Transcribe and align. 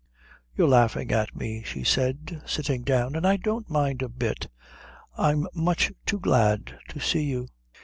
"You're 0.55 0.67
laughing 0.67 1.11
at 1.11 1.35
me," 1.35 1.61
she 1.61 1.83
said, 1.83 2.41
sitting 2.47 2.81
down, 2.81 3.15
"and 3.15 3.23
I 3.23 3.37
don't 3.37 3.69
mind 3.69 4.01
a 4.01 4.09
bit. 4.09 4.47
I'm 5.15 5.45
much 5.53 5.91
too 6.07 6.19
glad 6.19 6.79
to 6.89 6.99
see 6.99 7.25
you." 7.25 7.47